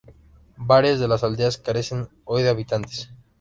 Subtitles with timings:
[0.57, 3.11] Varias de las aldeas carecen hoy de habitantes.